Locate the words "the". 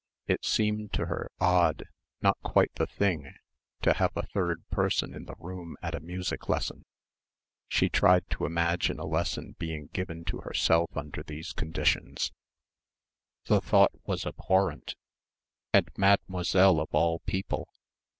2.73-2.87, 5.25-5.35, 13.45-13.61